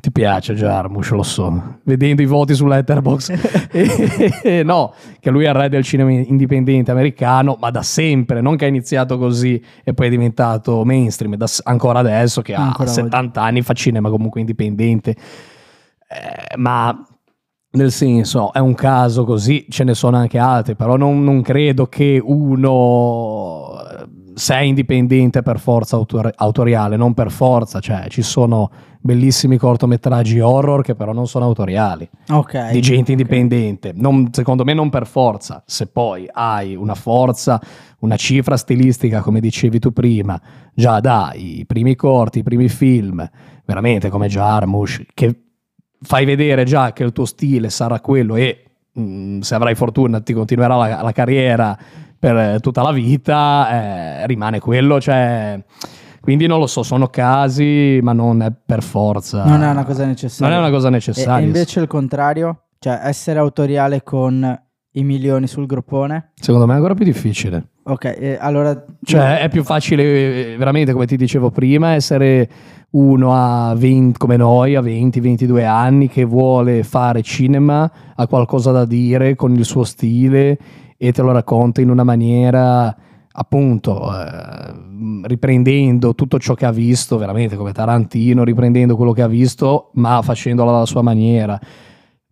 [0.00, 1.80] ti piace Jarmusch, lo so.
[1.82, 3.70] Vedendo i voti su Letterboxd.
[4.44, 8.56] e, no, che lui è il re del cinema indipendente americano, ma da sempre, non
[8.56, 12.92] che ha iniziato così e poi è diventato mainstream, da, ancora adesso che ancora ha
[12.92, 13.48] 70 oggi.
[13.48, 15.10] anni fa cinema comunque indipendente.
[15.10, 16.96] Eh, ma
[17.70, 21.86] nel senso, è un caso così, ce ne sono anche altri, però non, non credo
[21.86, 23.74] che uno
[24.34, 30.82] se indipendente per forza autor- autoriale, non per forza, cioè ci sono bellissimi cortometraggi horror
[30.82, 35.62] che però non sono autoriali, okay, di gente indipendente, non, secondo me non per forza,
[35.66, 37.60] se poi hai una forza,
[38.00, 40.40] una cifra stilistica come dicevi tu prima,
[40.74, 43.28] già dai, i primi corti, i primi film,
[43.64, 45.42] veramente come Jarmusch, che
[46.00, 50.20] fai vedere già che il tuo stile sarà quello e mh, mm, se avrai fortuna
[50.20, 51.76] ti continuerà la, la carriera
[52.18, 55.62] per tutta la vita, eh, rimane quello, cioè...
[56.20, 59.44] Quindi non lo so, sono casi, ma non è per forza.
[59.44, 60.54] Non è una cosa necessaria.
[60.54, 61.44] Non è una cosa necessaria.
[61.44, 64.60] E, invece il contrario, cioè essere autoriale con
[64.92, 66.32] i milioni sul groppone?
[66.34, 67.68] Secondo me è ancora più difficile.
[67.84, 68.84] Ok, eh, allora...
[69.02, 72.48] Cioè è più facile, veramente come ti dicevo prima, essere
[72.90, 78.84] uno a 20, come noi, a 20-22 anni, che vuole fare cinema, ha qualcosa da
[78.84, 80.58] dire con il suo stile
[80.96, 82.94] e te lo racconta in una maniera
[83.30, 84.74] appunto eh,
[85.22, 90.20] riprendendo tutto ciò che ha visto, veramente come Tarantino, riprendendo quello che ha visto, ma
[90.22, 91.58] facendolo alla sua maniera.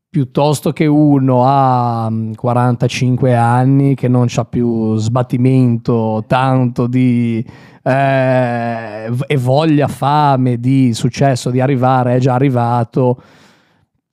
[0.08, 7.44] Piuttosto che uno a 45 mm, anni che non ha più sbattimento tanto di
[7.82, 13.20] eh, e voglia, fame di successo, di arrivare, è già arrivato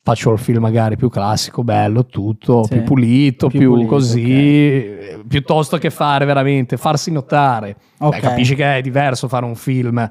[0.05, 4.95] faccio il film magari più classico, bello, tutto, sì, più pulito, più, più pulito, così,
[4.95, 5.23] okay.
[5.25, 7.77] piuttosto che fare veramente, farsi notare.
[7.97, 8.19] Okay.
[8.19, 10.09] Beh, capisci che è diverso fare un film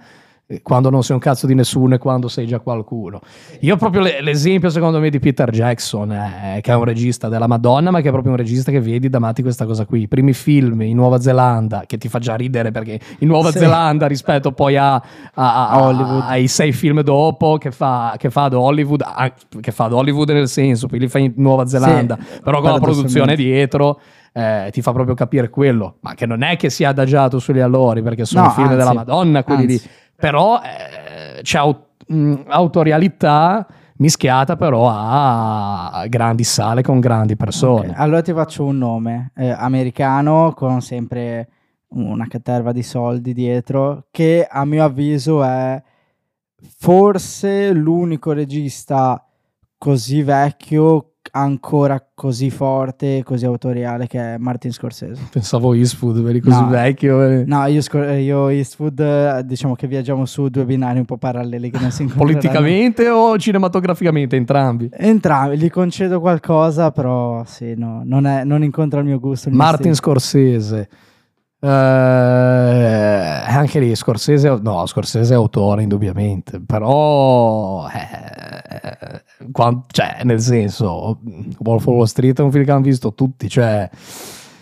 [0.62, 3.20] quando non sei un cazzo di nessuno e quando sei già qualcuno.
[3.60, 7.90] Io proprio l'esempio secondo me di Peter Jackson, eh, che è un regista della Madonna,
[7.90, 10.02] ma che è proprio un regista che vedi davanti questa cosa qui.
[10.02, 13.58] I primi film in Nuova Zelanda, che ti fa già ridere perché in Nuova sì.
[13.58, 16.24] Zelanda rispetto poi a, a, a, Hollywood.
[16.26, 19.04] ai sei film dopo che fa, che fa ad Hollywood,
[19.60, 22.72] che fa ad Hollywood nel senso, poi li fa in Nuova Zelanda, sì, però con
[22.72, 24.00] la produzione dietro.
[24.34, 28.00] Eh, ti fa proprio capire quello, ma che non è che sia adagiato sugli allori
[28.00, 29.82] perché sono no, film anzi, della Madonna, quelli anzi.
[29.84, 29.90] lì
[30.22, 37.88] però eh, c'è aut- mh, autorialità mischiata però a grandi sale con grandi persone.
[37.88, 38.00] Okay.
[38.00, 41.48] Allora ti faccio un nome eh, americano con sempre
[41.88, 45.82] una caterva di soldi dietro che a mio avviso è
[46.78, 49.26] forse l'unico regista
[49.76, 55.28] così vecchio ancora così forte, così autoriale che è Martin Scorsese.
[55.30, 57.22] Pensavo Eastwood, vedi così no, vecchio.
[57.22, 57.44] Eh.
[57.46, 57.80] No, io,
[58.14, 63.08] io Eastwood diciamo che viaggiamo su due binari un po' paralleli che non si Politicamente
[63.08, 64.36] o cinematograficamente?
[64.36, 64.90] Entrambi?
[64.92, 69.48] Entrambi, gli concedo qualcosa, però sì, no, non, è, non incontra il mio gusto.
[69.48, 70.88] Il Martin mio Scorsese.
[71.64, 71.68] Uh,
[73.46, 79.22] anche lì Scorsese, no, Scorsese è autore indubbiamente, però eh,
[79.52, 81.20] quando, cioè, nel senso,
[81.58, 83.88] Wolf of Wall Street è un film che hanno visto tutti, cioè...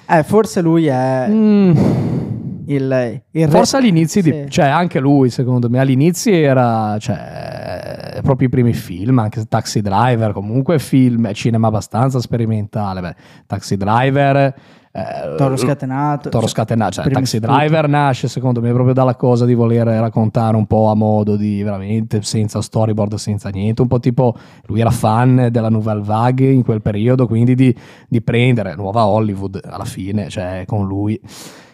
[0.06, 1.26] Eh, forse lui è...
[1.26, 1.76] Mm.
[2.66, 4.30] Il, il Forse all'inizio, sì.
[4.30, 7.89] di, cioè anche lui secondo me all'inizio era cioè,
[8.22, 13.00] proprio i primi film, anche Taxi Driver, comunque film, cinema abbastanza sperimentale.
[13.00, 13.14] Beh,
[13.46, 14.54] Taxi Driver
[14.92, 16.30] eh, Toro scatenato.
[16.30, 20.66] Toro scatenato, cioè Taxi Driver nasce secondo me proprio dalla cosa di voler raccontare un
[20.66, 24.34] po' a modo di veramente senza storyboard, senza niente, un po' tipo
[24.66, 27.74] lui era fan della Nouvelle Vague in quel periodo, quindi di,
[28.08, 31.20] di prendere nuova Hollywood alla fine, cioè con lui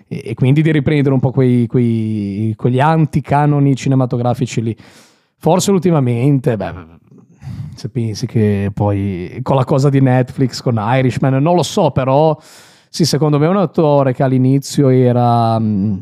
[0.09, 4.76] e, e quindi di riprendere un po' quei, quei, quegli anticanoni cinematografici lì.
[5.47, 6.74] Forse ultimamente, beh,
[7.76, 12.36] se pensi che poi con la cosa di Netflix, con Irishman, non lo so, però
[12.88, 15.99] sì, secondo me è un attore che all'inizio era mm,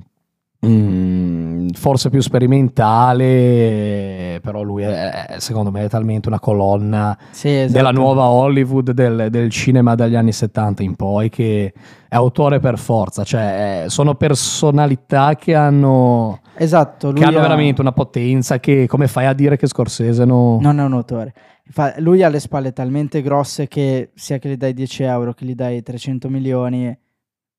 [0.67, 7.77] mm, forse più sperimentale, però lui è, secondo me è talmente una colonna sì, esatto.
[7.77, 11.71] della nuova Hollywood, del, del, cinema dagli anni 70 in poi, che
[12.09, 17.81] è autore per forza, cioè sono personalità che hanno Esatto, lui che hanno ha- veramente
[17.81, 20.59] una potenza che come fai a dire che Scorsese no...
[20.61, 21.35] non è un autore.
[21.67, 25.45] Fa- lui ha le spalle talmente grosse che sia che gli dai 10 euro che
[25.45, 26.97] gli dai 300 milioni,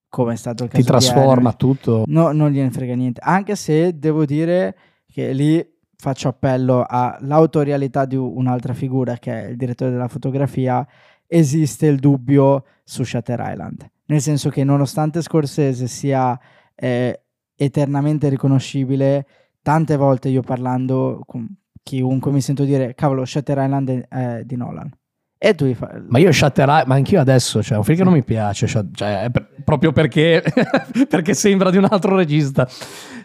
[0.09, 2.03] come è stato il caso ti trasforma di tutto.
[2.07, 3.19] No, non gliene frega niente.
[3.23, 4.75] Anche se devo dire
[5.11, 10.85] che lì faccio appello all'autorialità di un'altra figura che è il direttore della fotografia,
[11.27, 13.89] esiste il dubbio su Shutter Island.
[14.07, 16.39] Nel senso che nonostante Scorsese sia
[16.75, 17.24] eh,
[17.55, 19.25] eternamente riconoscibile,
[19.61, 21.47] tante volte io parlando con
[21.81, 24.91] chiunque mi sento dire cavolo Shutter Island è, è di Nolan.
[25.37, 26.01] E tu fai...
[26.07, 29.29] Ma io Shutter Island, ma anch'io adesso, cioè, un film che non mi piace, cioè,
[29.31, 30.41] per- proprio perché,
[31.07, 32.67] perché sembra di un altro regista.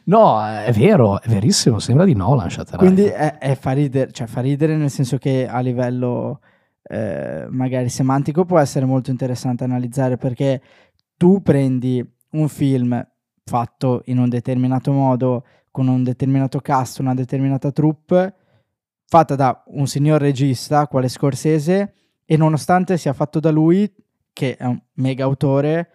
[0.05, 3.21] No, è vero, è verissimo, sembra di Nolan Shutter Quindi Island.
[3.21, 6.41] è, è fa, ridere, cioè fa ridere nel senso che a livello
[6.83, 10.61] eh, magari semantico può essere molto interessante analizzare perché
[11.17, 13.07] tu prendi un film
[13.45, 18.35] fatto in un determinato modo, con un determinato cast, una determinata troupe,
[19.07, 23.93] fatta da un signor regista, quale Scorsese, e nonostante sia fatto da lui,
[24.33, 25.89] che è un mega autore,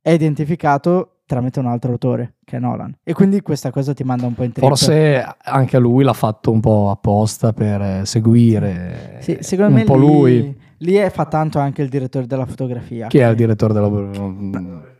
[0.00, 2.94] è identificato tramite un altro autore, che è Nolan.
[3.02, 4.66] E quindi questa cosa ti manda un po' in trip.
[4.66, 9.84] Forse anche lui l'ha fatto un po' apposta per eh, seguire Sì, secondo un me
[9.84, 10.60] po' lì, lui.
[10.78, 13.06] lì è- fa tanto anche il direttore della fotografia.
[13.06, 14.90] Chi è il direttore della...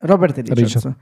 [0.00, 0.96] Robert Richardson.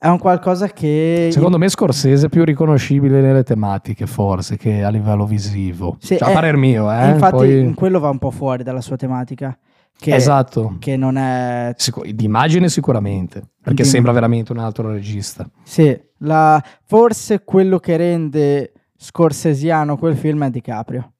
[0.00, 1.28] È un qualcosa che...
[1.32, 5.96] Secondo me Scorsese è più riconoscibile nelle tematiche, forse, che a livello visivo.
[5.98, 7.08] Sì, cioè, a è- parer mio, eh.
[7.08, 9.58] Infatti Poi- quello va un po' fuori dalla sua tematica.
[9.98, 10.76] Che, Esatto.
[10.78, 11.74] Che non è...
[11.76, 15.50] Sicu- di immagine sicuramente, perché Di- sembra veramente un altro regista.
[15.64, 21.14] Sì, la- forse quello che rende scorsesiano quel film è DiCaprio.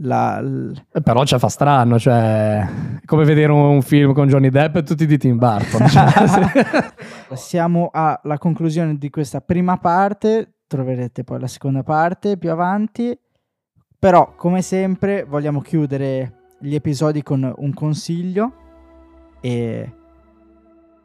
[0.00, 2.68] La, l- Eh, Però cioè, fa strano, cioè, è
[3.06, 5.86] come vedere un, un film con Johnny Depp e tutti di Tim Burton.
[5.88, 6.06] cioè.
[7.34, 13.18] Siamo alla conclusione di questa prima parte, troverete poi la seconda parte più avanti,
[13.98, 18.52] però come sempre vogliamo chiudere gli episodi con un consiglio
[19.40, 19.92] e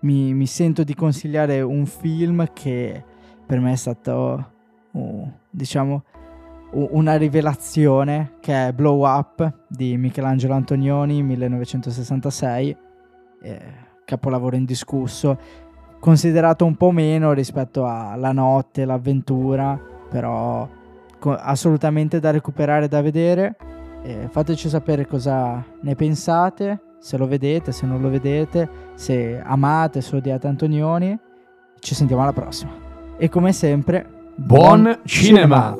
[0.01, 3.03] mi, mi sento di consigliare un film che
[3.45, 4.51] per me è stato,
[4.91, 6.03] uh, diciamo,
[6.73, 12.77] una rivelazione che è Blow Up di Michelangelo Antonioni 1966
[13.41, 13.59] eh,
[14.05, 15.37] capolavoro indiscusso
[15.99, 20.67] considerato un po' meno rispetto a La notte, l'avventura però
[21.19, 23.55] co- assolutamente da recuperare da vedere.
[24.03, 30.01] Eh, fateci sapere cosa ne pensate se lo vedete, se non lo vedete se amate,
[30.01, 31.17] se odiate Antonioni.
[31.79, 32.71] Ci sentiamo alla prossima.
[33.17, 35.75] E come sempre Buon cinema.